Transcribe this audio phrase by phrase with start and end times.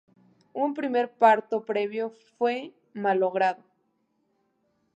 [0.63, 3.61] Un primer parto previo fue malogrado.